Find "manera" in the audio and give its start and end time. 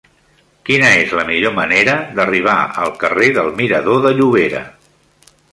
1.59-1.95